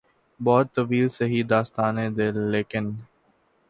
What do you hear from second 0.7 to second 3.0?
طویل سہی داستانِ دل، لیکن